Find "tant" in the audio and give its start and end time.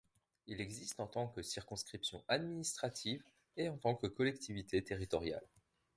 1.05-1.27, 3.77-3.93